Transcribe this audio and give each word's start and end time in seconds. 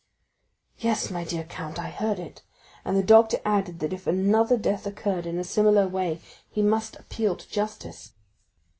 "Yes, 0.79 1.11
my 1.11 1.23
dear 1.23 1.43
count, 1.43 1.77
I 1.77 1.91
heard 1.91 2.17
it; 2.17 2.41
and 2.83 2.97
the 2.97 3.03
doctor 3.03 3.37
added 3.45 3.77
that 3.81 3.93
if 3.93 4.07
another 4.07 4.57
death 4.57 4.87
occurred 4.87 5.27
in 5.27 5.37
a 5.37 5.43
similar 5.43 5.87
way 5.87 6.19
he 6.49 6.63
must 6.63 6.95
appeal 6.95 7.35
to 7.35 7.47
justice." 7.47 8.13